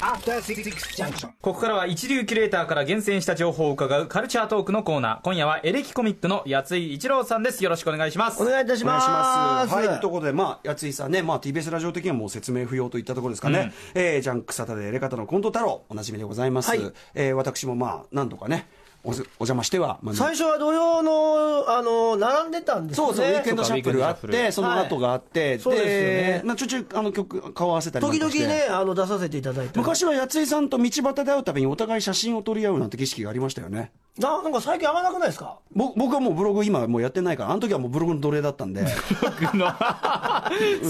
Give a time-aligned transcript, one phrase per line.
[0.00, 1.28] After Six Junction.
[1.40, 5.20] ここからは一流キュレーターから厳選した情報を伺うカルチャートークのコーナー。
[5.22, 7.64] 今夜はエレキコミックの八井一郎さんです。
[7.64, 8.42] よろしくお願いします。
[8.42, 9.12] お願いいたしお願いしま。
[9.12, 9.74] ますす。
[9.74, 13.72] はい、ということで、まあ、八井さんね、まあ、TBS ラジオ的にはもう説明不要といったところですかね。
[13.94, 16.68] えージャンクサタでエレカタのコント太郎、おなじみでございます。
[16.68, 16.80] はい
[17.14, 18.68] えー私もまあ、何度かね、
[19.04, 23.14] おお邪魔しては、まあ最初は土曜の、あの、並んでたんですよね。
[23.14, 29.78] そうそう、ウィークエンドシャッフルあって、その後があって、そうですよねまあ、ちょいちょい、あの、曲、顔合わせたり時々ね、あの、出させていただいて。
[29.78, 33.92] 昔は八井さんと道端で会うたびにお互い写真を撮り合うなんて儀式がありましたよね。
[34.18, 35.58] ななんか最近合わなくないですか？
[35.72, 38.84] ぼ僕はもうブログ今もうやってないから、あの時はもうブログの奴隷だったんで。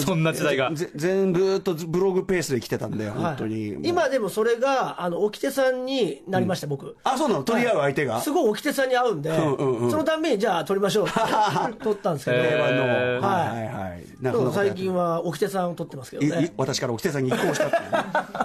[0.05, 0.73] そんな時代が。
[0.75, 3.73] ぜ全部とブログペースで来てたんで、本当に。
[3.73, 6.97] もう今でもそれが、あの、沖手さんになりました、僕。
[7.05, 7.43] あ、そうなの？
[7.43, 9.57] 取り合う相手が、すごい沖手さんに会うんで、そ
[9.97, 11.19] のたんびにじゃあ撮りましょうって
[11.83, 14.53] 撮ったんですけど、令和の、えーはいはいはい。
[14.53, 15.09] 最近は。
[15.09, 16.53] は沖手さんを撮ってますけどね。
[16.57, 17.99] 私から沖手さんに移行したっていうね、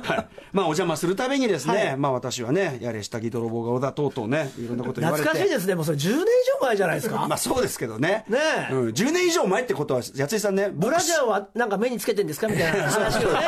[0.04, 0.23] はい、
[0.54, 1.98] まあお邪魔するたびにですね、はい。
[1.98, 5.28] まあ私はねやれ下着泥棒顔だとうとうねいろんなこと言われて。
[5.28, 6.24] 懐かしいですね、もうそれ10年以
[6.62, 7.26] 上前じゃないですか。
[7.28, 8.24] まあそうですけどね。
[8.30, 8.38] ね
[8.70, 8.74] え。
[8.74, 13.40] うん、10年以上前ってことは八井さんねブラジャーはなんか目につけてんですかみたいな話をね。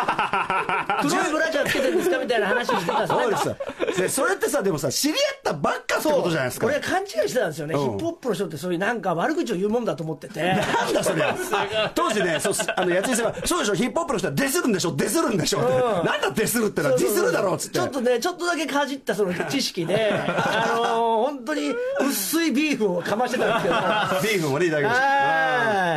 [1.02, 3.48] 黒いブラジャーつけてるんですかみたいな話をしてたんですよそうです。
[3.48, 3.56] よ
[3.96, 6.66] でそれってさでもさ知り合ったばっかってことじゃないですか。
[6.66, 7.82] 俺は勘違いしてたんですよね、うん。
[7.82, 10.42] ヒップホップの人ってそういうなんか悪口を言うもんだと思ってて。
[10.42, 11.36] なんだそりゃ。
[11.94, 15.60] 当時ねそうあの八井さんはそうでしょヒップホップの人はディスるんでしょディスるんでしょ、
[16.04, 21.74] なんだディスるってのはディスるだろうっつってちょっとね、ちょっとだけかじったその知識で、 あのー本当に
[22.08, 23.76] 薄いビーフをかましてたんですけど。
[24.22, 25.00] ビーフもねいただきまし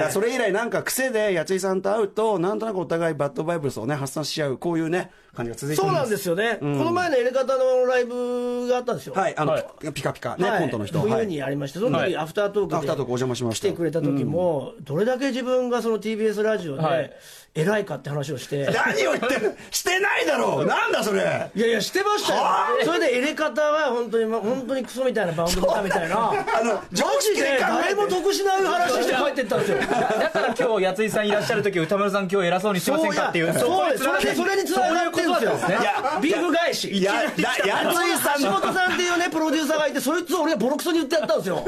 [0.05, 9.15] たそれ以来なんか癖で八井さんと会うとなんとなくお互いバッドバイブスをね発散し合うこういうね感じが続いてそうなんですすよね、この前のエレカタのライブがあったんですよ。
[9.15, 9.93] はいあの、はい。
[9.93, 10.61] ピカピカね、はい。
[10.61, 11.01] コントの人。
[11.01, 11.27] 冬はい。
[11.27, 12.17] にありまして、その時はい。
[12.17, 13.69] アフタートークでアフタートークお邪魔しました。
[13.69, 17.05] 来てくれた時も、どれだけ自分がその TBS ラジオはい。
[17.05, 17.17] で
[17.55, 19.57] 偉いかって話をして、何を言ってる？
[19.71, 20.67] してないだろう！
[20.67, 21.51] なんだそれ！
[21.55, 22.43] いやいや、してましたよ。
[22.43, 29.79] は、それでエレカタは本当に、ま本当にクソみたいな番組だみたいな、 あのマ常ジで識で誰も得しない話して帰ってったんですよ。
[29.81, 33.59] だから今日、八井さんいらっしゃる時歌丸さん今日偉そうにしてませんかっていう。
[33.59, 36.89] そうですそれでそれにつながってるんですよいやビーフ返し。
[36.91, 41.65] いやややついさん橋の本さんっていうねプロデューサーがいてそいつを俺がボロクソに言ってやったんですよ。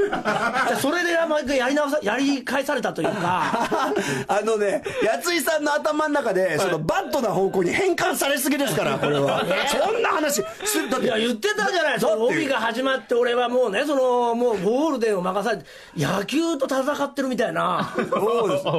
[0.68, 3.68] でそれで毎回やり直さやり返されたというか。
[4.28, 9.44] あのね、八井さんの頭の中で、そのバッドな方向に変換されすぎですから、これは。
[9.68, 11.06] そんな話、すだって。
[11.06, 12.00] いや言ってたじゃない。
[12.00, 15.64] その帯が始まって俺はもうねそのもうゴールデンを任されて
[15.96, 17.92] 野球と戦ってるみたいな。
[17.96, 18.64] そうです。
[18.64, 18.70] ま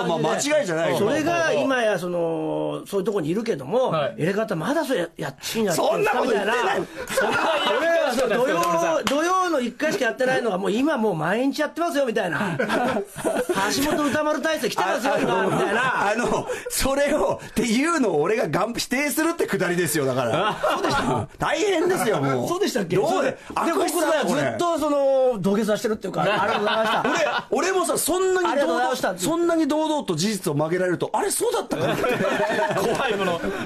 [0.00, 0.98] あまあ間違いじゃないよ。
[0.98, 4.14] それが今やそのそういうところにいるけども、はい。
[4.18, 6.52] 入れ方まだそれややっちんやってるそんなことみたいな。
[6.52, 6.82] 言ってない。
[7.10, 7.38] そんな
[7.76, 12.56] 俺はそう土曜土曜の1回しかやってないのがもう今もう毎日やってますよみたいな。
[12.58, 16.10] 橋本歌丸大勢来てますよ今みたいな。
[16.10, 20.56] あの、それを、っていうのを俺ががん否定するってくだりですよ、だから。
[20.74, 21.28] そうでした。
[21.38, 22.48] 大変ですよ、もう。
[22.48, 22.96] そうでしたっけ？
[22.96, 24.40] どうでそうでで悪質僕らだよこれ。
[24.42, 27.46] ずっとその土下座してるっていうかありがとうございました。
[27.50, 32.02] 俺、俺もさ、そんなに堂々そんなに堂々と事実を曲げられると、あれ、そうだったかなって。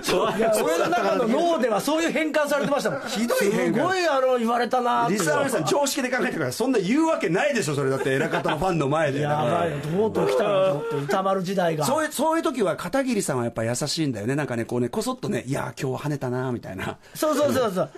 [0.01, 0.51] 怖いもの。
[0.51, 6.53] 怖いいや俺の中の脳ではそういう変換されてましたもんひどい変換すごいあの言われたなリスナーの皆さん、常識で考えてください。
[6.53, 9.21] そんな言うわけないでしょ、それだって、偉方のファンの前で。
[9.21, 14.35] やばいよとうとう来たなと思って歌丸時代がそういう、そういう時は片桐さんはやっぱ優しいんだよね。
[14.35, 16.99] なんかね、こうね、こそっとね、いやー、今日は跳ねたな、みたいな。
[17.15, 17.91] そうそうそうそう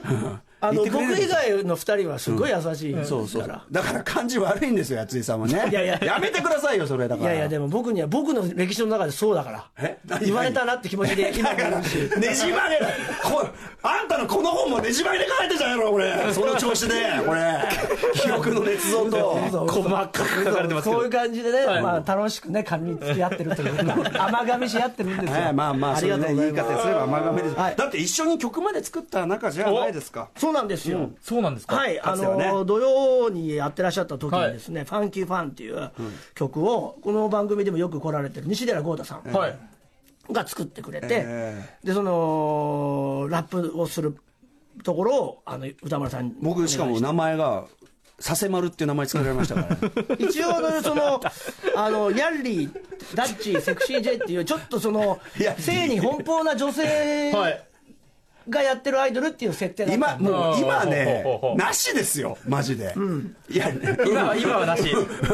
[0.63, 3.65] あの僕以外の2人はすごい優しいですそうそうから。
[3.71, 5.55] だから感じ悪いんですよ、八井さんはね。
[5.71, 6.05] いやいや。
[6.05, 7.31] やめてくださいよ、それだから。
[7.31, 10.19] いやいやでも僕には僕の歴史の中でそうだから。
[10.21, 12.89] 言われたなって気持ちで今だからねじ曲げだ。
[13.23, 13.49] こ
[13.83, 16.13] あんたのこの本もねじ曲げで書いてたやろこれ。
[16.33, 16.95] その調子で
[17.25, 17.63] これ。
[18.15, 19.67] 記憶の捏造と。
[19.67, 20.97] 細かく書かれてますけど。
[20.97, 21.13] そういう。
[21.13, 27.77] 感じでね、まあ、楽しくね噛みつき合ってるというか甘噛みし合ってるんですよ、ええまあまあそれね言い方すれば甘がめです、はい。
[27.77, 30.31] だって一緒に曲まで作った仲じゃないですか。
[30.37, 31.77] そうなんですよ、そうなんですか？
[31.77, 32.47] はい、あかつてはね。
[32.49, 35.91] の土曜にやってらっしゃった時にですね、ファンキーファンっていう
[36.35, 39.59] 曲を、この番組でもよく来られてる西寺豪太さんはい。
[40.31, 44.17] が作ってくれて、えでそのラップをする
[44.85, 47.65] ところをあの歌丸さんに僕しかも名前が
[48.25, 49.79] 佐世丸っていう名前作られましたから、ね、
[50.21, 51.21] 一応のその
[51.77, 52.71] あのヤンリー
[53.17, 55.19] ダッチーセクシー J っていうちょっとその
[55.59, 57.65] 性に奔放な女性はい。
[58.49, 61.25] がやってるアイドルっていう設定だった今んでもう今ね
[61.57, 62.95] なしですよマジで、
[63.49, 63.69] いや
[64.07, 64.85] 今は、今はなし。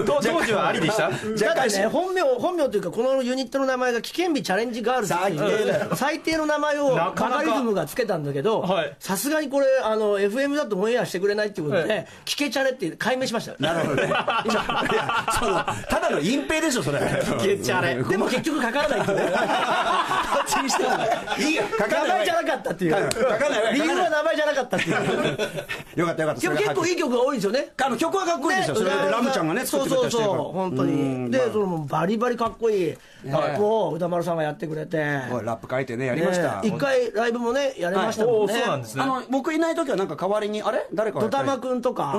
[0.07, 1.11] 当当時はありでした？
[1.11, 7.39] だってね、本名、本名というか、このユニットの名前が危険日チャレンジガールズってい最低だう、最低の名前をなかなか。
[7.39, 13.55] バカリズムがつけたんだけどはい、さすがにこれ、あの、FM だとオンエアしてくれないっていうことはで、聞けチャレって解明しました。
[13.59, 14.09] なるほどね。
[14.09, 17.01] ただの隠蔽でしょそれ。
[17.41, 18.03] けチャレ。
[18.03, 19.17] でも結局かからないっていう。
[19.19, 19.37] ねどっ
[20.47, 20.91] ちにしても
[21.39, 21.55] い。
[21.55, 22.29] いかかんない。
[22.59, 22.98] ったっていうはい書かない
[23.73, 24.97] 理由は名前じゃなかったっていう。
[26.01, 26.41] よかったよかった。
[26.41, 27.69] でも結構いい曲が多いんですよね。
[27.83, 30.43] あの曲はかっこいいですよ、それでラムちゃんがね作ってくれたりしてるから。
[30.43, 34.99] そうそうそう本当うんにでそのバリバリかっこいいラップを歌丸さんがやってくれて。
[34.99, 38.55] ラップ書いてねやりました、ね一回ライブもねやりましたもんね。
[38.55, 39.03] そうなんですね。
[39.03, 40.87] あの僕いない時はなんか代わりにあれ？
[40.93, 42.15] 誰かドタマ君とか、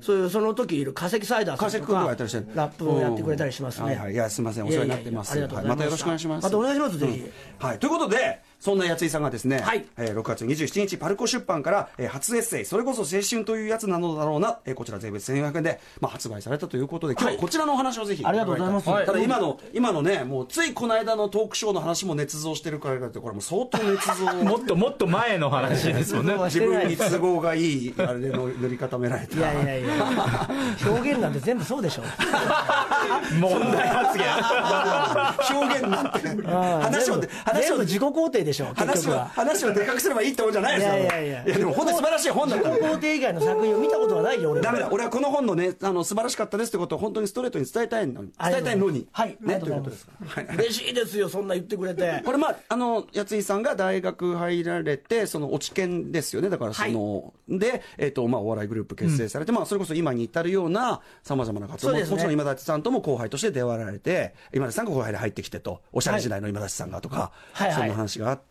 [0.00, 2.42] そういうその時いる化石サイダーさんと化石君とかかやったりして。
[2.54, 4.12] ラップをやってくれたりしますね、はいはい。
[4.12, 4.66] いやすみません。
[4.66, 5.36] お世話になってます。
[5.36, 5.68] いやいやいやありがとうございはい。
[5.68, 6.44] またよろしくお願いします。
[6.44, 9.84] またお願いしますぜひ、はい、ということで、そんなやついさんがですね、はい。
[9.98, 18.88] えー6月27日、パルコ出版から、えー初エッセイ、それこそ青春というやつなのだろうな、えーこちら税別1400円で、まあ、発売されたということで、今日、こちらのお話をぜひ、ありがとうございます。
[18.88, 19.06] はい。
[19.06, 24.32] ただ今の、今のね、もうついこの間のトークショーの話も捏造してるからだって、これもう相当捏造。
[24.46, 26.34] もっともっと前の話ですもんね。
[26.46, 29.36] 自分に都合がいい、あれでの塗り固められた。
[29.36, 30.48] いやいやいや。
[30.86, 32.02] 表現なんて全部そうでしょ。
[33.40, 35.58] 問題発言。
[35.58, 37.78] 表現なんて、話を話を。
[37.78, 40.94] 自己肯定でしょ結話を、局は話をでかくすればいいってもんじゃないですよ。
[40.94, 41.44] いやいやいや。
[41.44, 42.92] いや、でも本当に素晴らしい本だから自己。
[42.92, 44.64] 肯定以外の作品を見たことはないよ俺は。
[44.64, 49.36] ダメだ、俺はこの本のね、あの素晴らしかったですってことを本当にストレートに伝えたいのに、伝えたいのに、はい。
[49.40, 50.12] ね、ということですか。
[50.54, 52.22] 嬉しいですよそんな言ってくれて。
[52.24, 56.50] これまあ、あの、やついさんが大学入られて、その、落ち研ですよね。
[56.50, 68.41] だから、その、で、えっ、と、まあ、お笑いグループ結成されて、まあ、それこそ今に至るような、さまざまな活動も、ちろん今立さんとも後輩として出会われて、今立さんが後輩で入ってきてと、おしゃれ時代の今立さんがとか、そんな話があって、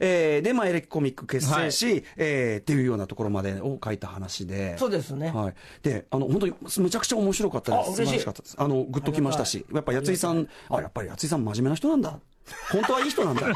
[0.00, 4.76] えーで、まあ、エレキコミック結成し、えーっていうようなところまでを書いた話で。
[4.78, 5.54] そうですねはい。
[5.82, 7.90] で、あの、本当に、むちゃくちゃ面白かったです。
[7.96, 8.56] 素晴らしかったです。
[8.58, 12.18] あの、グッときましたし、やっぱ、やついさん、あ、やっぱりやついさん真面目な人なんだ。
[12.72, 13.46] 本当はいい人なんだ。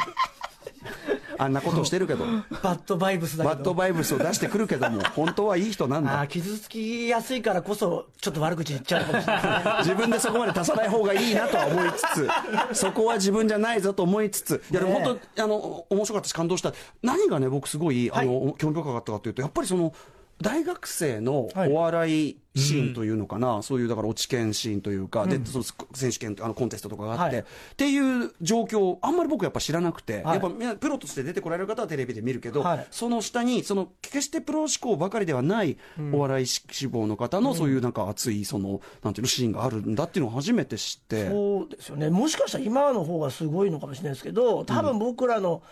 [1.38, 2.24] あんなことをしてるけど、
[2.62, 3.54] バッドバイブスだけど。
[3.56, 6.20] バッドバイブスを出してくるけども、 本当はいい人なんだ。
[6.20, 9.78] あー傷つきやすいからこそちょっと悪口言っちゃうかもしれない。
[9.86, 12.28] 自分でそこまで足さない方がいいなとは思いつつ、
[12.78, 16.72] そこは自分じゃないぞと思いつつ、いやでも本当、あの、面白かったし感動した。
[17.02, 19.92] 何がね、僕すごい、あの、興味深かったかというと、やっぱりその、
[20.40, 25.64] 大学生のお笑いシーンというのかな、そういうだから落ち研シーンというか、でその
[25.94, 27.44] 選手権あのコンテストとかがあって、はい。
[27.44, 27.44] っ
[27.76, 30.40] ていう状況あんまり僕やっぱ知らなくて、はい。
[30.40, 32.86] やっぱプロとして出てこられる方はテレビで見るけど、はい。
[32.90, 35.76] その下にその決してプロ志向ばかりではない
[36.12, 41.28] お笑い志望の方のそういうなんか熱いそのなんていうのシーンがあるんだっていうのを初めて知って。
[41.28, 42.10] そうですよね。
[42.10, 45.62] もしかしたら今の方がすごいのかもしれないですけど多分僕らの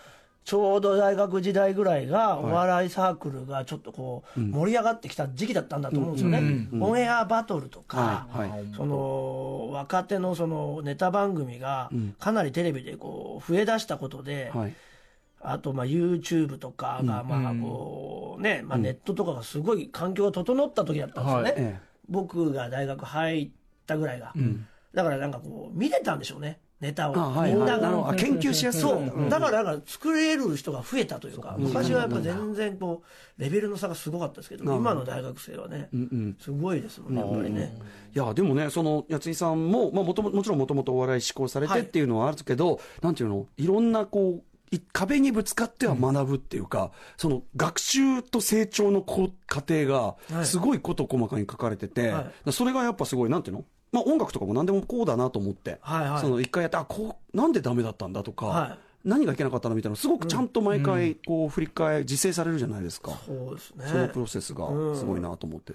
[0.46, 8.28] ちょうど大学時代ぐらいがお笑いサークルがちょっとこう盛り上がってきた時期だったんだと思うんですよね、オンエアバトルとか、
[8.76, 11.90] その若手のそのネタ番組が
[12.20, 14.74] かなりテレビでこう増えだしたことで、はい。
[15.40, 23.50] あとまあ YouTube とかがまあこうね、まあ、ネットとかがすごい環境が整った時だったんですよね、僕が大学入っ
[23.84, 24.32] たぐらいが、
[24.94, 28.10] だからなんかこう見れたんでしょうねネタを、みんなが。
[28.10, 28.80] あ研究しやすい。
[28.82, 31.56] そう、だからなんか作れる人が増えたというか。
[31.58, 33.02] 昔はやっぱ全然こ
[33.38, 35.88] うレベルの差がすごかったですけど今の大学生はね、
[36.38, 37.78] すごいですもんねやっぱりね、
[38.14, 43.46] いやでもねそのやついさんも、まあ、もとももちろんもともとお笑い志向されてはいっていうのはあるけど、なんていうの？
[43.56, 50.44] いろんなこうい壁にぶつかっては学ぶっていうか、その学習と成長の過程がはい。
[50.44, 52.52] すごいこと細かに書かれてて、はい。
[52.52, 53.64] それがやっぱすごいなんていうの？
[53.92, 56.20] まあ音楽とかも何でもこうだなと思って、はいはい。
[56.20, 58.78] その一回やってあこうなんでダメだったんだとか、はい。
[59.08, 63.86] 何がいけなかったのみたいなのすごくちゃんと毎回こう振り返自制されるじゃないですか、そうですね。
[63.86, 64.66] そのプロセスが
[64.96, 65.74] すごいなと思って。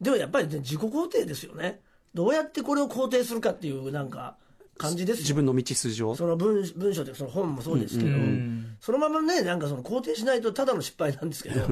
[0.00, 1.80] でもやっぱり、ね、自己肯定ですよね。
[2.14, 4.36] どうやってこれを肯定するかっていうなんか
[4.78, 5.22] 感じですよ。
[5.22, 6.14] 自分の道筋を。
[6.14, 8.10] その文文章というかその本もそうですけど、
[8.80, 11.66] そのままねなんかその肯定しないとただの失敗なんですけど、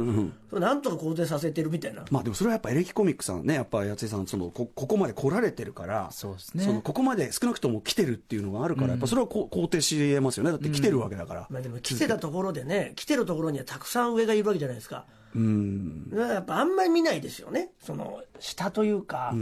[0.50, 6.64] それなんとか肯定させてるみたいな、まあでもそれはやっぱエレキコミックさんね、やっぱやついさん、そのこここまで来られてるから、そうですね。
[6.64, 11.46] そのここまで少なくとも来てるっていうのがあるから、やっぱそれはこう肯定し得ますよね、だって来てるわけだから。
[11.48, 15.06] まあ、でも来てたところでね来てるところにはたくさん上がいるわけじゃないですか。
[15.34, 16.10] うん。
[16.10, 17.70] だからやっぱあんまり見ないですよね。
[17.80, 19.32] その下というか、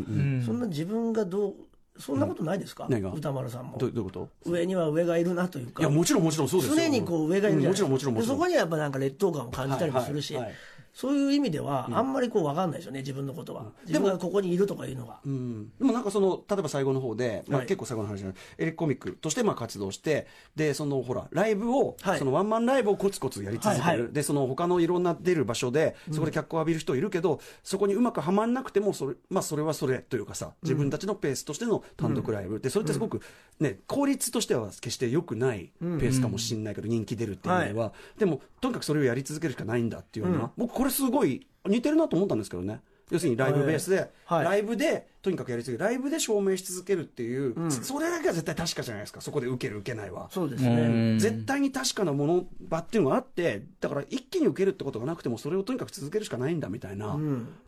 [0.45, 1.55] そんな自分がどう
[1.99, 3.79] そんなことないですか、歌丸さんも。
[3.79, 4.29] どういうこと？
[4.45, 5.83] 上には上がいるなというか。
[5.83, 10.59] いや、もちろんもちろんそうですよ常にこう上がいるじゃないですか、うんもちろんもちろんそこにはやっぱなんか劣等感を感じたりもするし、はいはいはい
[10.95, 17.67] そういう意味ではあんまりこう分かんないですよね自分のことは、自分がここにいるとかいうのが、うん、でもなんかその例えば最後の方で、まあ、はい。
[17.67, 22.19] 結構最後の話じゃない、エレキコミックとしてまあ活動してでそのほらライブを、はい。
[22.19, 33.21] そのワンマンライブをコツコツやり続ける、でその他のいろんな出る場所でそこで脚光を浴びる人いるけど、そこにうまくはまんなくてもそれ,、まあ、それはそれというかさ自分たちのペースとしての単独ライブ、でそれってすごく、
[33.59, 42.81] ね、効率としては決して良くないペースかもしれないけど、人気出るっていう意味では、でもとにかくそれをやり続けるしかないんだっていうような、僕これすごい似てるなと思ったんですけどね。
[43.11, 44.45] 要するにライブベースで、はい。
[44.45, 45.91] ライブでとにかくやり続ける。
[45.91, 49.21] ライブで証明し続けるっていう、それだけは絶対確かじゃないですか。
[49.21, 50.29] そこで受ける受けないは。
[50.31, 51.17] そうですうね。
[51.17, 51.19] ん。
[51.19, 57.17] 絶対に確かなもの場っていうのがあってだから一気に受けるってことがなくてもそれをとにかく続けるしかないんだみたいな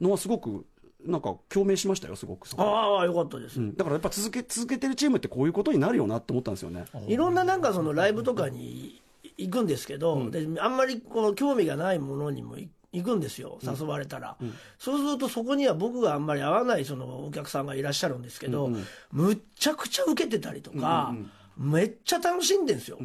[0.00, 0.64] のはすごく
[1.04, 3.60] なんか共鳴しましたよすごくああ、よかったです。
[3.60, 3.76] うん。
[3.76, 6.84] だからやっぱ続け続けてるチームってこういうことになるよなって思ったんですよね。
[7.06, 9.02] いろんななんかそのライブとかに
[9.36, 14.36] 行くんですけど、であんまりこう興味がないものにもい行くんですよ、誘われたら、
[14.78, 18.70] そうするとそこには僕があんまり合わないそのお客さんがいらっしゃるんですけど、
[19.10, 21.14] むっちゃくちゃ受けてたりとか、
[21.56, 22.98] めっちゃ楽しんでんですよ、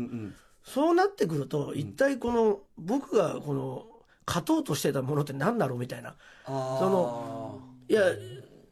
[0.64, 3.88] そうなってくると、一体この僕がこの
[4.26, 6.16] 勝とうとしてたものって何だろうみたいな。
[6.46, 7.60] その
[7.90, 8.02] いや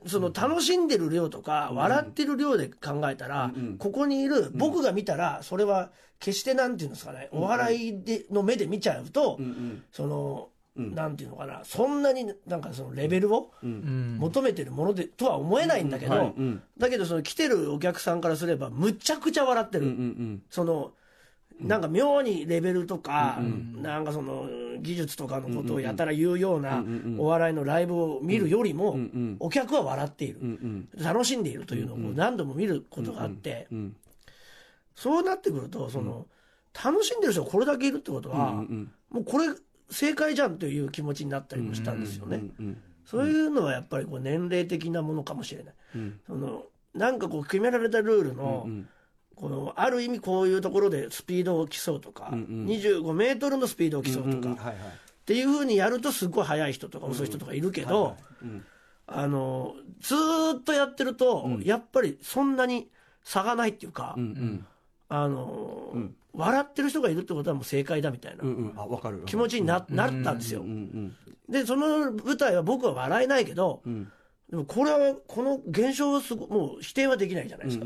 [0.06, 9.38] その楽しんでる量とか、笑ってる量で考えたら、ここにいる僕が見たら、それは決してなんていうんですかね、お笑いでの目で見ちゃうと、
[9.92, 16.34] その、なんていうのかな、そんなになんかそのレベルを求めてるものでとは思えないんだけど、
[16.78, 20.42] だけどその来てるお客さんからすれば、むちゃくちゃ笑ってる。
[20.50, 20.94] その
[21.60, 23.38] なんか妙にレベルとか、
[23.82, 24.48] なんかその
[24.80, 26.86] 技術とかのことをやたら言うような
[27.18, 28.98] お笑いのライブを見るよりも、
[29.40, 30.40] お客は笑っている、
[30.98, 33.68] 楽しんでいるというのを何度も見ることがあって、
[34.96, 36.28] そうなってくると、その
[36.82, 38.54] 楽しんでる人がこれだけいるってことは、
[39.10, 39.48] もうこれ、
[39.90, 42.44] 正解じゃんという気持ちになったりもしたんですよね。
[43.06, 45.74] そういうのはやっぱりこう年齢的なものかもしれない。
[46.28, 48.68] そのなんかこう決められたルールの、
[49.36, 54.74] このある意味こういうところでスピードを競うとか、25メートルのスピードを競うとか、っ
[55.26, 58.18] ていうふうにやるとすごい速い人とか遅い人とかいるけど、
[59.08, 62.90] あのずーっとやってると、やっぱりそんなに
[63.24, 64.16] 差がないっていうか、
[65.08, 65.94] あの
[66.34, 68.44] 笑ってる人がいるってことはもう正解だみたいな。
[69.26, 70.64] 気持ちにななったんですよ。
[71.50, 73.82] でその舞台は僕は笑えないけど、
[74.50, 77.86] でもこれはこの現象をすごもう否定はできないじゃないですか、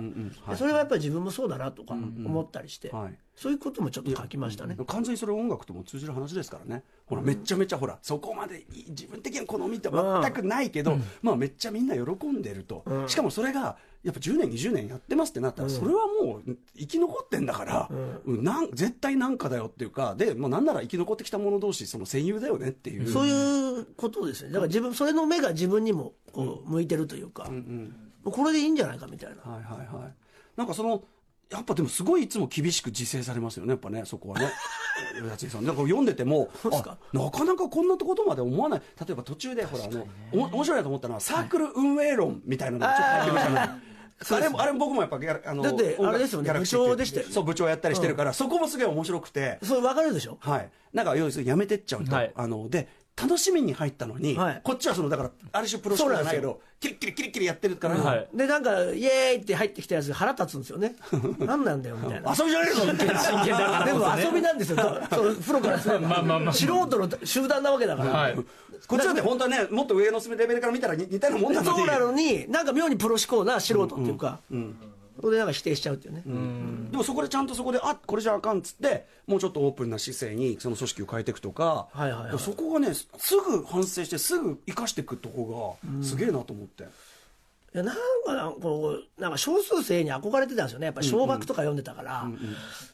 [0.50, 4.77] でそれはやっぱり自分もそうだなとか思ったりして、はいそういうこともちょっと書きましたね。
[4.87, 6.83] 完全にそれ音楽とも通じる話ですからね。
[7.05, 17.89] ほらめっちゃめちゃほらそこまで自分的な好みって全くないけど、まあめっちゃみんな喜んでると、しかもそれがやっぱ10年20年やってますってなったら、それはもう生き残ってんだから、
[18.25, 18.43] うん。
[18.43, 23.09] なん絶対なんかだよっていうかでもうなんなら生き残ってきた者同士その戦友だよねっていう。
[23.09, 24.49] そういうことですね。
[24.51, 27.89] だから自分、それの目が自分にもこう向いてるというか、も
[28.25, 29.51] うこれでいいんじゃないかみたいな。
[29.51, 30.13] はいはいはい。
[30.55, 31.03] なんかその、
[31.50, 34.51] やっぱでもすごいいつも厳しく自制されますよね、やっぱね、そこはね。
[35.29, 35.65] 八井さん。
[35.65, 38.81] なんか読んでても、あなかなかこんなことまで思わない。
[39.00, 43.81] 例えば途中で、ほら、あの、おも面白いなと思ったのは、サークル運営論みたいなのがちょっと入ってましたね。
[44.29, 50.38] あれも、あれも僕もやっぱギャラ、あの、だってあれですよね部長でしたよねそう、部長やったりしてるから、そこもすげえ面白くて、それ分かるでしょ？
[50.39, 50.69] はい。
[50.93, 54.62] なんか、要するにやめてっちゃうと、はいあの、で、楽しみに入ったのに、はい。
[54.63, 58.27] こっちはその、だから、ある種プロシコじゃないけど、キリッキリキリッキリやってるから、はい。
[58.34, 60.96] で、なんか、イエーイって入ってきたやつが腹立つんですよね。
[61.39, 62.34] 何なんだよ、みたいな。
[62.38, 63.20] 遊びじゃねえぞみたいな。
[63.20, 64.77] 真剣だからでも 遊びなんですよ、
[65.12, 65.36] そう。
[65.36, 65.79] プロから。
[65.79, 66.53] すれば、まあまあまあ。
[66.53, 68.36] 素人の集団なわけだから、はい。
[68.88, 71.77] こっちだって本当はね、もっと上のレベルから見たら似似たようなもんなのに。
[71.77, 74.39] そうなのに、なんか妙にプロ志向な素人っていうか、
[75.20, 76.24] それでなんか否定しちゃうっていうね。
[76.91, 82.39] でもそこでちゃんとそこで、あこれじゃあかんっつって、もうちょっとオープンな姿勢にその組織を変えていくとか、はいはいはい。
[82.39, 86.84] そこがね、すぐ反省して、すぐ生かしていくとこが、すげえなと思って。
[86.84, 90.86] いやなんかこうなんか少数生に憧れてたんですよね。
[90.86, 92.29] やっぱり小学とか読んでたから、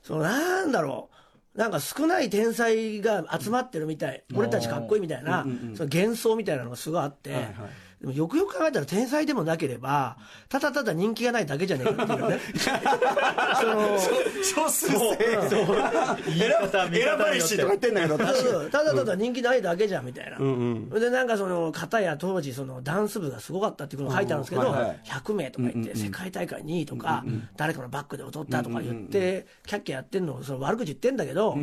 [0.03, 1.15] そのなんだろう。
[1.57, 5.45] なんか少ない天才が集まってるみたい、俺たちかっこいいみたいな、
[5.75, 7.53] その幻想みたいなのがすごいあって、はいはい
[8.01, 12.39] でもよくよく考えたら天才でもなければただただ人気がないだけじゃねえかっていうね。
[13.59, 13.97] その
[14.43, 15.59] 少数生選
[16.37, 18.49] 言い方ば選ばれしとか言ってんだけど、確かに。
[18.49, 20.37] そうただただ人気ないだけじゃんみたいな、
[20.99, 24.99] でなんかその片や当時そのダンス部がすごかったっていうのが書いてあるんですけど、うんはいはい。
[25.05, 27.23] 100名とか言って世界大会2位とか、
[27.57, 31.57] 誰かのバックで踊ったとか言って、キャッキャやってんのをその悪口言ってんだけど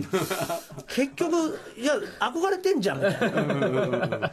[0.89, 4.31] 結局いや憧れてんじゃんみたいな。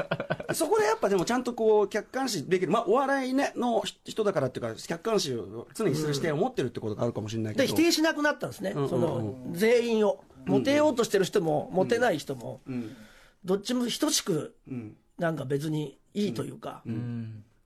[0.53, 12.62] そこでやっぱでもちゃんとこう客観視できる、まあ、お笑い、ね、の人だからっていうか、客観視を常にする視点を持ってるってことがあるかもしれないけでど、否定しなくなったんですね、その全員を、モテようとしてる人も、モテない人も、
[13.45, 14.55] どっちも等しく、
[15.19, 16.81] なんか別にいいというか、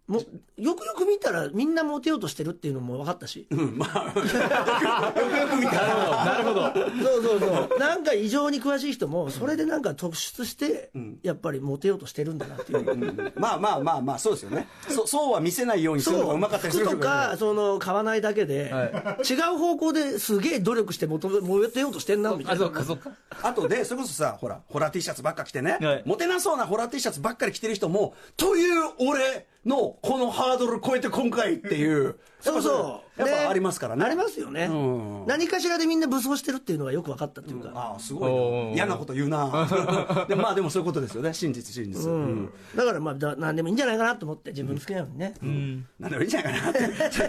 [0.07, 0.21] も
[0.57, 6.25] よくよく見たらみんなモテようとしてるっていうのも分かったし、うん、まあ、よくよく見たら。
[6.25, 7.79] なるほどそうそうそう。
[7.79, 10.91] なんか異常に詳しい人もそれでなんか突出して
[11.23, 13.33] やっぱりモテようとしてるんだなっていう。
[13.35, 14.67] まあまあまあまあ、そうですよね。
[14.87, 16.37] そそうは見せないようにするのがう。
[16.37, 22.65] まかったりする服とかその買わないだけで、は違う方向ですげえ努力してモテようとしてんなみたあいな。
[22.65, 23.11] そうかそうか。
[23.43, 26.03] あとで、それこそさ、ほら、ホラー T シャツばっか着てね、はい。
[26.05, 33.06] モテなそうなホラー T シャツばっかり着てる人も、という俺のこのハードル超えて今回っていう、そうそう。
[33.17, 33.33] やっね。
[33.45, 34.05] ぱありますからね。
[34.05, 34.73] ありますよね、う
[35.23, 35.25] ん。
[35.27, 38.73] 何かしらでみんな武装してるっていうのがよく分かったっていうか、ああ、すごい。
[38.75, 39.67] 嫌なこと言うな。
[40.27, 41.33] でまあでもそういうことですよね。
[41.33, 42.09] 真実、真実。
[42.09, 42.49] うん。
[42.75, 45.33] だからまあだ何でもいいんじゃないかなと思って自分好きなのにね、
[45.99, 46.11] なん。
[46.11, 46.79] でもいいんじゃないかなって。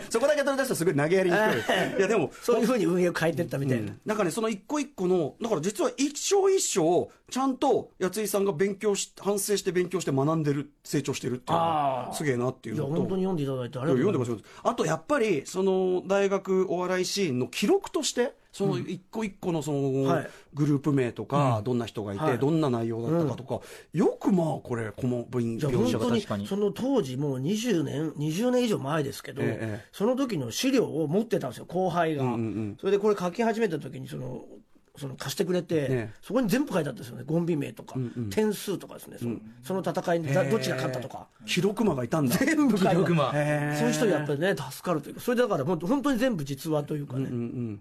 [0.11, 1.45] そこだけ取り出すとすごい投げやりにくい。
[1.99, 4.17] いやでも、そういうふうに運営を変えてったみたいな、なん。
[4.19, 12.97] かね、その一個一個の、だから実は一生一生、ちゃんと、やついさんが勉強し、反省して勉強して学んでる、成長してるっていうのが、すげえなっていういやのと。
[12.97, 14.43] 本当に読んでいただいてありいやがとうございます。
[14.43, 14.71] 読んでます。
[14.71, 20.31] あとやっぱりその大学お笑いシーンの記録としてその一個一個のそのはい。
[20.55, 22.39] グループ名とか、どんな人がいて、はい。
[22.39, 23.61] どんな内容だったかとか、
[23.93, 26.47] よくまあこれこの部員いや描写が本当に確かに。
[26.47, 32.25] その当時もう20年20年以上前ですけど、ええその時の資料を持ってたんですよ後輩が、
[32.81, 34.45] それでこれ書き始めた時にその
[34.99, 37.25] その貸してくれて、えそこに全部書いてあったんですよね。
[37.27, 37.95] ゴンビ名とか、
[38.31, 39.17] 点数とかですね。
[39.19, 42.37] その,、その戦いにだどっちが勝ったとか、記録魔がいたんだ。
[42.37, 43.79] 全部書いてある記録魔へー。
[43.79, 45.21] そういう人やっぱりね助かるというか。
[45.21, 47.29] それでだから本当本当に全部実話というかね、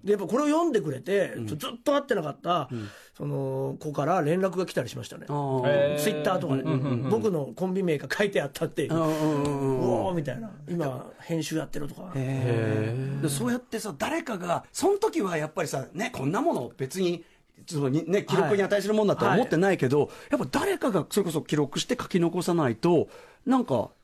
[0.03, 2.69] でやっぱこれを読んでくれて、ずっと会ってなかった、
[3.17, 6.61] その子から連絡が来たりしましたね、ツイッターとかで、
[7.09, 17.23] 僕のコンビ名が書いてあったっていう、うおーみたいな、今、編集やってるとか、でそうやってさ誰かがその時はやっぱりさねこんなもの別に
[17.65, 23.07] そのにね、記録に値するもんだとは思ってないけど、やっぱ誰かがそれこそ記録して書き残さないと
[23.47, 23.96] なんかつ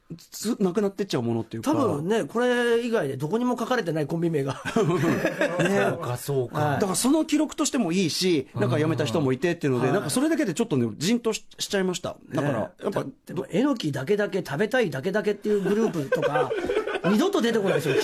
[0.59, 1.71] なくなってっちゃうものっていうか。
[1.71, 6.79] 多分ね、これ以外でどこにも書かれてないコンビ名が、 そうかそうか、はい。
[6.79, 9.93] だからその記録としてもいいし、なんか辞めた人もいてっていうので、はい。
[9.93, 12.15] なんかそれだけでちょっとね、じんとししちゃいました。
[12.33, 16.51] だから、やっぱ、でも、えのきだけだけ食べたいだけだけっていうグループとか、
[17.09, 17.95] 二度と出てこないですよ、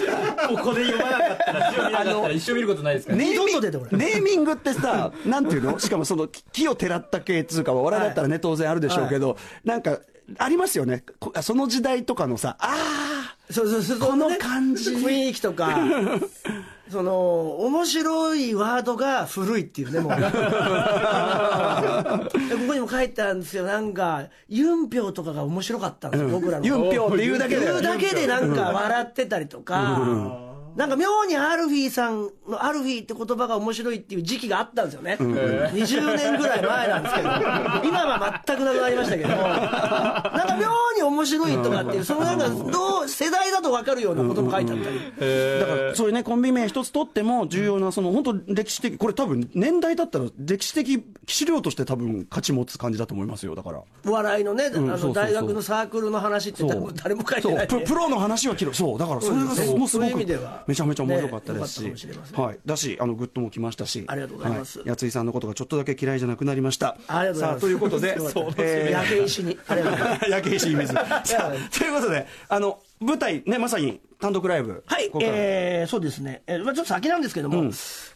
[0.49, 1.71] ここで読まなかったらっ
[2.03, 3.19] たら一生見ることないですから。
[3.19, 3.97] ね二度と出てこない。
[3.97, 5.79] ネーミングってさ、なんていうの？
[5.79, 9.99] しかもその、木を てらった系っつうか、笑いだったらね、当然あるでしょうけど、なんか、
[10.37, 11.03] ありますよね。
[11.19, 15.79] こその時代とかのさ、あそうそうそう、この感じ雰囲気とか、
[16.91, 20.11] その、面白いワードが古いっていうね、もう。
[20.19, 20.31] でこ
[22.67, 26.65] こにも書いてあるんですよ、なんか、ユンピョウとかが面白かったんですよ、僕らあ、の。
[26.65, 27.65] ユンピョウって言うだけで。
[27.65, 30.48] 言うだけでなんか笑ってたりとか、
[30.79, 35.17] なんか妙にアルフィーさんのアルフィーって言葉が面白いっていう時期があったんですよね。
[35.19, 44.99] 20年ぐらい前なんですけど、今は全くなくなりましたけど、なんか妙に面白いとかっていう、そのなんかどう、世代だと分かるようなことも書いてあったり。
[45.59, 53.81] だから、そういうね、コンビ名一つ取っても重要な、その、本当歴史的、これ多分、年代だったら歴史的資料として多分価値持つ感じだと思いますよ、だから。
[54.07, 57.65] お笑いのね、あの大学のサークルの話って誰も書いてない。
[57.65, 58.97] んでププロの話は記録そう。
[58.97, 64.05] だからそれがもうすごくそういう意味ではめちゃめちゃ面白かったですし、はい、だしあのグッドも来ましたし。
[64.07, 64.79] ありがとうございます。
[64.79, 66.95] はやついさんのことがちょっとだけ嫌いじゃなくなりました。
[67.07, 67.55] ありがとうございます。
[67.55, 69.57] さあということで 焼け石に。
[70.29, 70.93] 焼け石水。
[70.93, 71.23] さあ
[71.75, 74.83] ということであの舞台ねまさに単独ライブ。
[74.85, 77.63] はいここ、えーそうですね、えーまあ、ちょっと先なんですけども、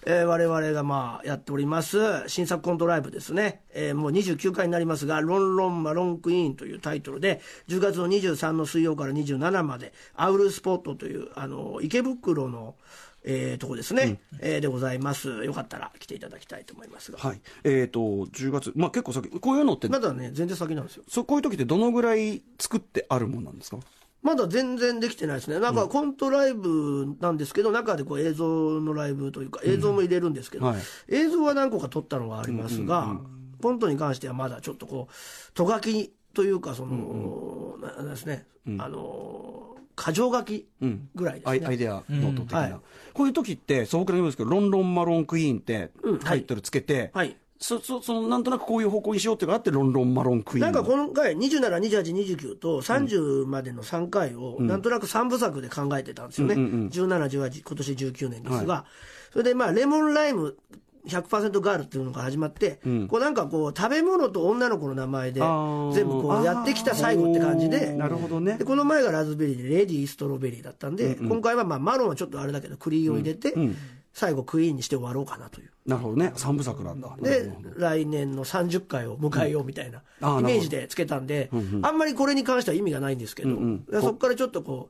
[0.06, 12.76] えー我々がまあやっております、新作コントライブですね、えーもう29回になりますが、ロンロンマロンクイーンというタイトルで、10月の23の水曜から27まで、アウルスポットという、あの池袋の、
[13.24, 17.40] えーとこですね、えーでございます、よかったら来ていただきたいと思いますが、はい。
[17.64, 21.04] えっ、と10月まあ結構先こういうのって、まだね、全然先なんですよ。
[21.08, 23.78] そうこういう時ってどのぐらい作ってあるもんなんですか？
[24.24, 30.78] まだ全然できてないですね、なんかコントライブなんですけど、中でこう映像のライブというか、映像も入れるんですけど、はい。
[31.10, 33.20] 映像は何個か撮ったのがありますが、
[33.62, 38.48] コントに関してはまだちょっとこう、とがきというか、その、ななんですね、
[38.80, 40.68] あの、箇条書き
[41.16, 41.52] ぐらいですね。
[41.52, 42.82] アイアイデアノート的な、うんはい。
[43.14, 46.20] こういう時って素朴な言うんですけどロンロンマロンクイーンってうん。
[46.20, 50.72] タイトルつけて、はいそそそのなんとなくこういう方向にしようっていうのがあってロンロンマロンクイーン。
[50.74, 58.84] なんか今回、27、28、29と30までの3回を、なんとなく3部作で考えてたんですよね、17、18、今年19年ですが、
[59.32, 60.58] それでまあ、レモンライム
[61.08, 68.58] 100%ガールっていうのが始まって、こうなんかこう、食べ物と女の子の名前で、全部こうやってきた最後って感じで、なるほどね。
[68.58, 73.54] でこの前がラズベリーで、レディーストロベリーだったんで、今回はまあマロンはちょっとあれだけど、栗を入れて、
[74.14, 75.72] 最後クイーンにして終わろうかなという。
[75.86, 76.32] なるほどね。
[76.36, 77.16] 三部作なんだ。
[77.22, 80.00] で、来年の30回を迎えようみたいな
[80.40, 81.50] イメージでつけたんで、
[81.82, 83.58] あんまりこれに関しては意味がないんですけど、
[83.90, 84.90] でそこからちょっとこ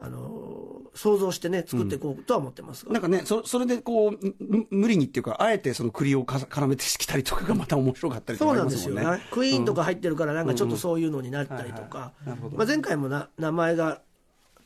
[0.00, 2.92] う、あのー想像してね、作っていこうとは思ってますが。
[2.92, 8.94] なんかねそそれでこうむ無理にっていうかあえてその栗をか絡めてきたりとかがまた面白かったりとかそうなんでよ。
[8.94, 12.12] ね、クイーンとか入ってるから、なんかちょっとそういうのになったりとか、
[12.54, 14.00] まあ前回もな名前が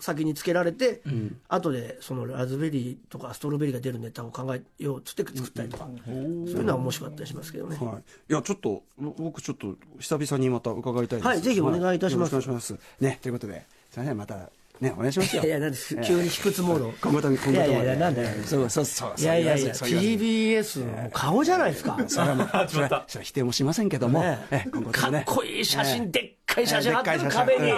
[0.01, 1.03] 先につけられて、
[1.49, 7.77] 後でそのラズベリーとかストロベリーが出るネタを考えようっつって作ったりとか、そういうのは面白かったりしますけどね。
[7.77, 11.27] はい、いやちょっと僕ちょっと久々にまた伺いたいです。
[11.27, 12.33] はいぜひお願いいたします。
[12.33, 12.81] よろしくお願いします。
[13.01, 14.17] ねということですいません。
[14.17, 15.43] またねお願いしますよ。
[15.43, 16.93] いやいや、なんです、急に卑屈モード。
[17.03, 17.53] 今後とも今後とも。
[17.53, 18.43] いやいやいや、なんだよ。
[18.45, 19.15] そうそうそう。
[19.19, 21.99] いやいやいや、TBS の顔じゃないですか。
[22.09, 24.23] それは もうそれは否定もしませんけども、
[24.73, 27.63] 今後とかっもねこいい写真、でっかい写真え貼ってる壁に。
[27.67, 27.73] ね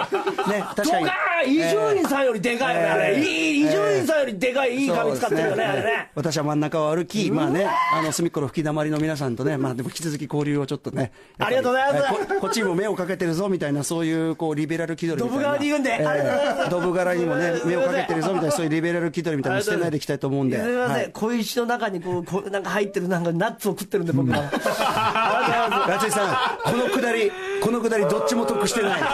[0.75, 1.07] 確かに。
[1.45, 3.19] 伊集院さんよりでかいよね、あれ。
[3.19, 6.09] 伊集院さんよりでかい、いい紙使ってるよね、あれね。
[6.15, 12.05] 私は真ん中を歩き、まあね、あの隅っこの吹き溜まりの皆さんとね、まあ、でも引き続き交流をちょっとね、ありがとうございます。
[12.23, 16.69] えここっちにも目をかけてるぞみたいな、そういうこうリベラル気取りみたいな、ドブ川にんで。
[16.69, 21.11] ドブ柄にもね、目をかけてるぞみたいな、そういうリベラル気取りみたいなの捨てないでいきたいと思うんで、すみません、はい。
[21.11, 24.37] 小石の中にこう、こうなんか入ってるなんかナッツを食ってるんで、僕は。
[25.87, 27.31] ラチェさん、このくだり、
[27.63, 28.99] このくだり、どっちも得してない。
[28.99, 29.07] や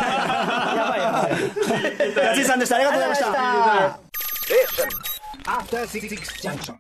[0.90, 1.32] ばいやばい。
[2.16, 3.28] ラチェさんでした、ありがとうございました。
[3.28, 3.32] あ
[6.58, 6.74] り